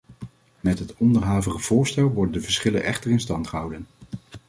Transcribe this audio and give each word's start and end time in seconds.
Met 0.59 0.79
het 0.79 0.93
onderhavige 0.97 1.59
voorstel 1.59 2.09
worden 2.13 2.33
de 2.33 2.41
verschillen 2.41 2.83
echter 2.83 3.11
in 3.11 3.19
stand 3.19 3.47
gehouden. 3.47 3.87